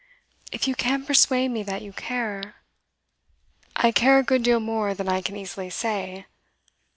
'If 0.51 0.67
you 0.67 0.73
can 0.73 1.05
persuade 1.05 1.49
me 1.49 1.61
that 1.61 1.83
you 1.83 1.93
care' 1.93 2.55
'I 3.75 3.91
care 3.91 4.17
a 4.17 4.23
good 4.23 4.41
deal 4.41 4.59
more 4.59 4.95
than 4.95 5.07
I 5.07 5.21
can 5.21 5.37
easily 5.37 5.69
say. 5.69 6.25